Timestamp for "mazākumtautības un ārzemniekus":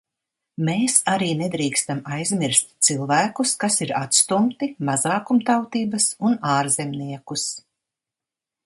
4.91-7.51